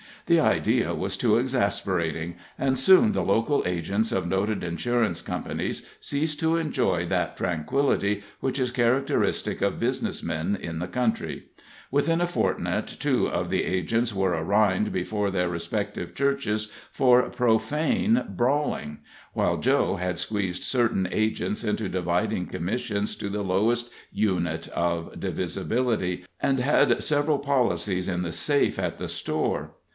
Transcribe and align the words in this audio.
The 0.25 0.39
idea 0.39 0.95
was 0.95 1.15
too 1.17 1.37
exasperating, 1.37 2.35
and 2.57 2.79
soon 2.79 3.11
the 3.11 3.21
local 3.23 3.61
agents 3.67 4.11
of 4.11 4.27
noted 4.27 4.63
insurance 4.63 5.21
companies 5.21 5.93
ceased 5.99 6.39
to 6.39 6.55
enjoy 6.57 7.05
that 7.07 7.37
tranquility 7.37 8.23
which 8.39 8.57
is 8.59 8.71
characteristic 8.71 9.61
of 9.61 9.79
business 9.79 10.23
men 10.23 10.55
in 10.55 10.79
the 10.79 10.87
country. 10.87 11.49
Within 11.91 12.19
a 12.21 12.25
fortnight 12.27 12.87
two 12.87 13.27
of 13.27 13.49
the 13.51 13.63
agents 13.63 14.13
were 14.15 14.31
arraigned 14.31 14.91
before 14.91 15.29
their 15.31 15.49
respective 15.49 16.15
churches 16.15 16.71
for 16.91 17.29
profane 17.29 18.25
brawling, 18.29 18.99
while 19.33 19.57
Joe 19.57 19.97
had 19.97 20.17
squeezed 20.17 20.63
certain 20.63 21.07
agents 21.11 21.63
into 21.63 21.89
dividing 21.89 22.47
commissions 22.47 23.15
to 23.17 23.29
the 23.29 23.43
lowest 23.43 23.91
unit 24.11 24.67
of 24.69 25.19
divisibility, 25.19 26.25
and 26.39 26.59
had 26.59 27.03
several 27.03 27.37
policies 27.37 28.07
in 28.07 28.21
the 28.23 28.31
safe 28.31 28.79
at 28.79 28.97
the 28.97 29.09
store. 29.09 29.73